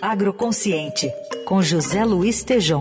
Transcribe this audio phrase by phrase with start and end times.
[0.00, 1.10] Agroconsciente,
[1.44, 2.80] com José Luiz Tejom.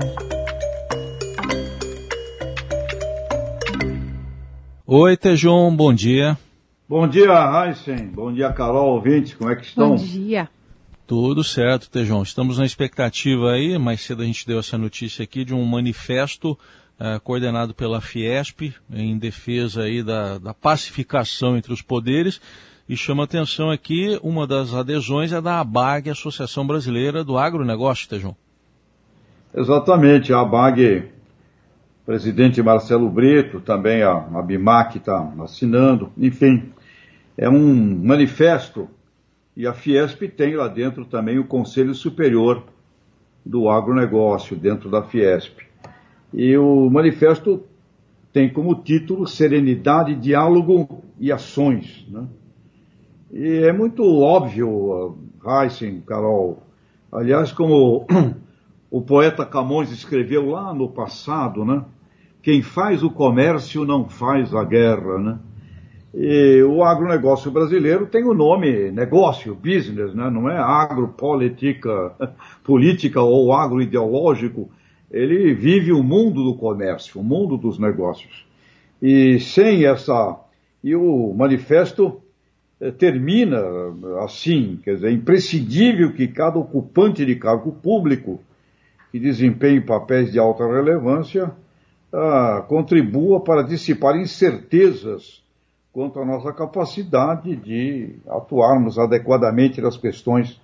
[4.86, 6.38] Oi, Tejom, bom dia.
[6.88, 8.08] Bom dia, Heisen.
[8.08, 9.34] Bom dia, Carol, ouvintes.
[9.34, 9.90] Como é que estão?
[9.90, 10.50] Bom dia.
[11.06, 12.22] Tudo certo, Tejão.
[12.22, 16.58] Estamos na expectativa aí, mais cedo a gente deu essa notícia aqui de um manifesto
[17.00, 22.42] uh, coordenado pela Fiesp em defesa aí da, da, pacificação entre os poderes
[22.88, 28.36] e chama atenção aqui, uma das adesões é da ABAG, Associação Brasileira do Agronegócio, Tejão.
[29.54, 31.06] Exatamente, a ABAG,
[32.06, 36.72] presidente Marcelo Brito, também a, a BIMAC está assinando, enfim,
[37.38, 38.90] é um manifesto
[39.56, 42.64] e a Fiesp tem lá dentro também o Conselho Superior
[43.46, 45.60] do Agronegócio, dentro da Fiesp.
[46.34, 47.64] E o manifesto
[48.32, 52.06] tem como título Serenidade, Diálogo e Ações.
[52.10, 52.28] Né?
[53.32, 56.64] E é muito óbvio, Heisen, Carol,
[57.12, 58.08] aliás, como
[58.90, 61.84] o poeta Camões escreveu lá no passado, né?
[62.42, 65.40] Quem faz o comércio não faz a guerra, né?
[66.14, 70.30] E o agronegócio brasileiro tem o nome negócio, business, né?
[70.30, 72.16] não é agropolítica,
[72.64, 74.72] política ou agroideológico.
[75.12, 78.48] Ele vive o mundo do comércio, o mundo dos negócios.
[79.02, 80.40] E sem essa.
[80.84, 82.22] E o manifesto
[82.98, 83.60] termina
[84.24, 88.40] assim, quer dizer, é imprescindível que cada ocupante de cargo público
[89.12, 91.52] que desempenhe papéis de alta relevância
[92.14, 95.44] ah, contribua para dissipar incertezas
[95.92, 100.62] quanto à nossa capacidade de atuarmos adequadamente nas questões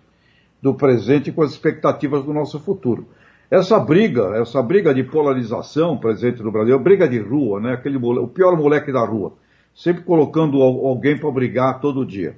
[0.61, 3.07] do presente com as expectativas do nosso futuro.
[3.49, 7.73] Essa briga, essa briga de polarização presente no Brasil, a briga de rua, né?
[7.73, 9.33] Aquele o pior moleque da rua,
[9.75, 12.35] sempre colocando alguém para brigar todo dia.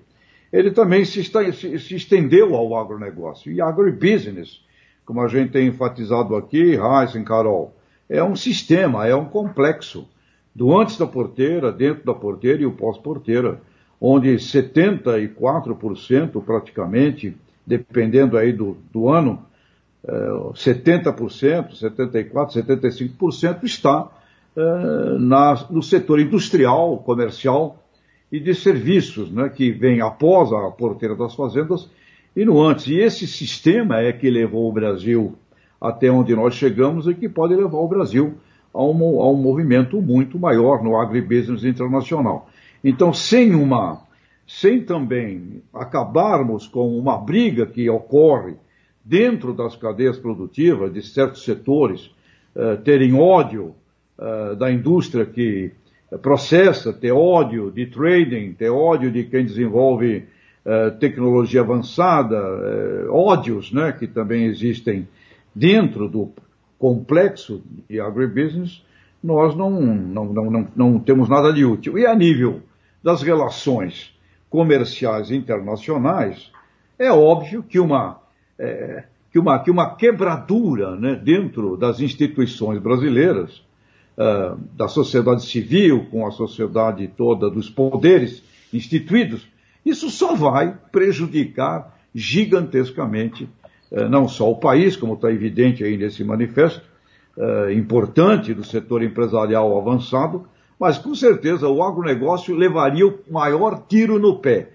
[0.51, 1.19] Ele também se,
[1.95, 3.51] estendeu ao agronegócio.
[3.51, 4.61] E agribusiness,
[5.05, 7.75] como a gente tem enfatizado aqui, Heisen, Carol,
[8.09, 10.07] é um sistema, é um complexo
[10.53, 13.61] do antes da porteira, dentro da porteira e o pós-porteira,
[13.99, 17.35] onde 74% praticamente,
[17.67, 19.43] dependendo aí do, do ano,
[20.53, 24.09] 70%, 74%, 75% está
[25.19, 27.83] na, no setor industrial, comercial
[28.31, 31.89] e de serviços, né, que vem após a porteira das fazendas
[32.35, 32.87] e no antes.
[32.87, 35.35] E esse sistema é que levou o Brasil
[35.79, 38.35] até onde nós chegamos e que pode levar o Brasil
[38.73, 42.49] a um, a um movimento muito maior no agribusiness internacional.
[42.83, 44.01] Então, sem uma,
[44.47, 48.55] sem também acabarmos com uma briga que ocorre
[49.03, 52.09] dentro das cadeias produtivas de certos setores,
[52.83, 53.75] terem ódio
[54.17, 55.71] uh, da indústria que
[56.21, 60.25] processa, ter ódio de trading, ter ódio de quem desenvolve
[60.65, 62.37] uh, tecnologia avançada,
[63.09, 65.07] ódios né, que também existem
[65.53, 66.31] dentro do
[66.77, 68.83] complexo de agribusiness,
[69.23, 71.97] nós não, não, não, não, não temos nada de útil.
[71.97, 72.61] E a nível
[73.03, 74.15] das relações
[74.49, 76.51] comerciais internacionais,
[76.97, 78.21] é óbvio que uma,
[78.57, 83.63] é, que uma, que uma quebradura né, dentro das instituições brasileiras,
[84.17, 88.41] da sociedade civil, com a sociedade toda dos poderes
[88.73, 89.47] instituídos,
[89.85, 93.47] isso só vai prejudicar gigantescamente
[94.09, 96.81] não só o país, como está evidente aí nesse manifesto,
[97.75, 100.47] importante do setor empresarial avançado,
[100.79, 104.69] mas com certeza o agronegócio levaria o maior tiro no pé.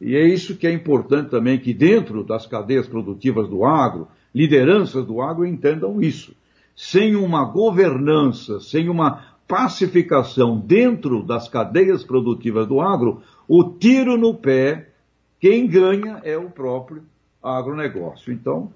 [0.00, 5.04] E é isso que é importante também que dentro das cadeias produtivas do agro, lideranças
[5.04, 6.34] do agro entendam isso.
[6.74, 14.34] Sem uma governança, sem uma pacificação dentro das cadeias produtivas do agro, o tiro no
[14.34, 14.88] pé,
[15.38, 17.02] quem ganha é o próprio
[17.42, 18.32] agronegócio.
[18.32, 18.72] Então,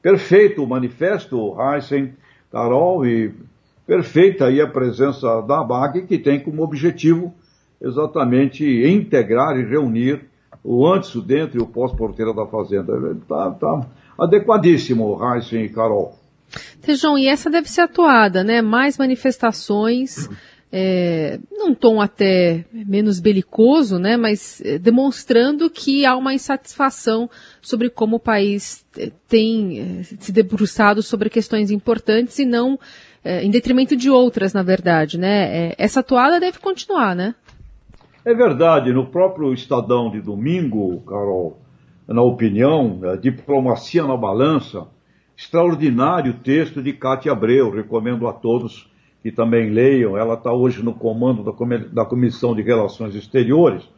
[0.00, 2.14] perfeito o manifesto, Heisen,
[2.50, 3.34] Carol, e
[3.86, 7.34] perfeita aí a presença da BAG, que tem como objetivo
[7.80, 10.24] exatamente integrar e reunir
[10.62, 12.92] o antes, o dentro e o pós-porteira da Fazenda.
[13.20, 13.86] Está tá
[14.16, 16.21] adequadíssimo, Heisen e Carol.
[16.80, 18.60] Tejão, e essa deve ser atuada, né?
[18.60, 20.28] Mais manifestações
[20.72, 27.28] é, num tom até menos belicoso, né, mas é, demonstrando que há uma insatisfação
[27.60, 32.80] sobre como o país é, tem é, se debruçado sobre questões importantes e não
[33.22, 35.68] é, em detrimento de outras, na verdade, né?
[35.68, 37.34] É, essa toada deve continuar, né?
[38.24, 38.92] É verdade.
[38.92, 41.60] No próprio Estadão de domingo, Carol,
[42.08, 44.86] na opinião, Diplomacia na Balança,
[45.36, 48.90] extraordinário texto de Cátia Abreu, recomendo a todos
[49.22, 51.44] que também leiam, ela está hoje no comando
[51.92, 53.88] da Comissão de Relações Exteriores,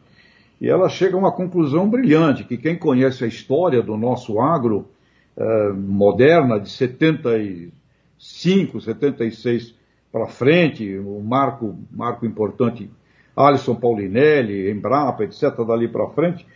[0.61, 4.87] e ela chega a uma conclusão brilhante, que quem conhece a história do nosso agro
[5.35, 9.73] uh, moderna, de 75, 76
[10.11, 12.89] para frente, o marco, marco importante,
[13.35, 16.47] Alisson Paulinelli, Embrapa, etc., dali para frente,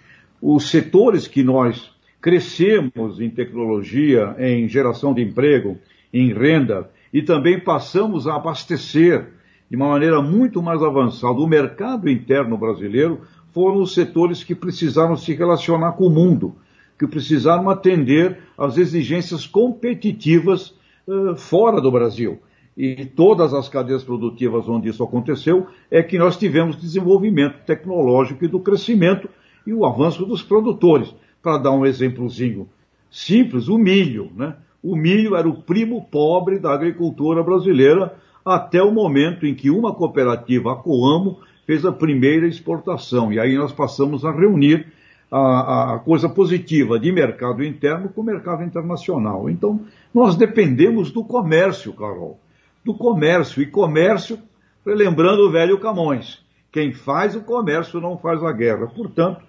[0.41, 1.91] os setores que nós
[2.21, 5.77] crescemos em tecnologia, em geração de emprego,
[6.13, 9.27] em renda, e também passamos a abastecer
[9.69, 13.21] de uma maneira muito mais avançada o mercado interno brasileiro,
[13.51, 16.55] foram os setores que precisaram se relacionar com o mundo,
[16.97, 20.75] que precisaram atender às exigências competitivas
[21.07, 22.39] uh, fora do Brasil.
[22.75, 28.47] E todas as cadeias produtivas onde isso aconteceu é que nós tivemos desenvolvimento tecnológico e
[28.47, 29.29] do crescimento
[29.67, 31.13] e o avanço dos produtores.
[31.41, 32.67] Para dar um exemplozinho
[33.09, 34.31] simples, o milho.
[34.35, 34.55] Né?
[34.83, 38.15] O milho era o primo pobre da agricultura brasileira
[38.45, 43.31] até o momento em que uma cooperativa, a Coamo, fez a primeira exportação.
[43.31, 44.87] E aí nós passamos a reunir
[45.31, 49.49] a, a, coisa positiva de mercado interno com mercado internacional.
[49.49, 49.81] Então,
[50.13, 52.39] nós dependemos do comércio, Carol.
[52.83, 53.61] Do comércio.
[53.61, 54.39] E comércio,
[54.85, 56.43] lembrando o velho Camões.
[56.71, 58.87] Quem faz o comércio não faz a guerra.
[58.87, 59.41] Portanto,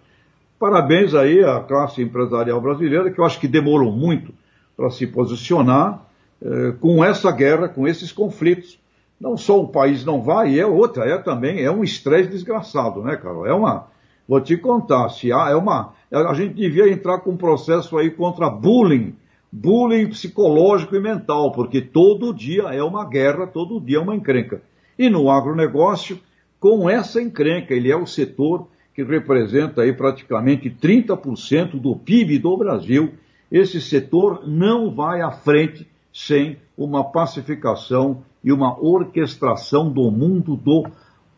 [0.61, 4.31] Parabéns aí à classe empresarial brasileira, que eu acho que demorou muito
[4.77, 6.05] para se posicionar
[6.43, 8.79] eh, com essa guerra, com esses conflitos.
[9.19, 13.17] Não só o país não vai, é outra, é também, é um estresse desgraçado, né,
[13.17, 13.47] Carol?
[13.47, 13.87] É uma,
[14.29, 18.11] vou te contar, se há, é uma, a gente devia entrar com um processo aí
[18.11, 19.17] contra bullying,
[19.51, 24.61] bullying psicológico e mental, porque todo dia é uma guerra, todo dia é uma encrenca.
[24.99, 26.21] E no agronegócio,
[26.59, 32.57] com essa encrenca, ele é o setor que representa aí praticamente 30% do PIB do
[32.57, 33.13] Brasil,
[33.51, 40.87] esse setor não vai à frente sem uma pacificação e uma orquestração do mundo do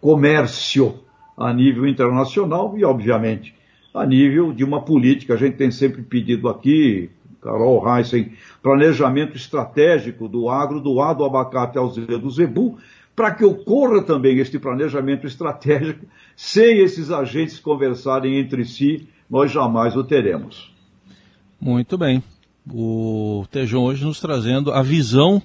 [0.00, 1.00] comércio
[1.36, 3.54] a nível internacional e, obviamente,
[3.94, 5.34] a nível de uma política.
[5.34, 7.10] A gente tem sempre pedido aqui,
[7.42, 12.78] Carol Heissen, planejamento estratégico do agro, do A do abacate ao Z do zebu,
[13.14, 16.06] para que ocorra também este planejamento estratégico,
[16.36, 20.72] sem esses agentes conversarem entre si, nós jamais o teremos.
[21.60, 22.22] Muito bem.
[22.70, 25.42] O Tejão hoje nos trazendo a visão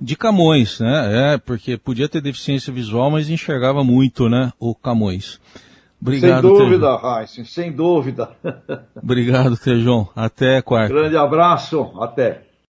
[0.00, 1.34] de Camões, né?
[1.34, 5.40] É, porque podia ter deficiência visual, mas enxergava muito, né, o Camões.
[6.02, 8.30] Obrigado, sem dúvida, Heisen, sem dúvida.
[9.00, 10.08] Obrigado, Tejão.
[10.16, 10.92] Até quarta.
[10.92, 12.42] Grande abraço, até.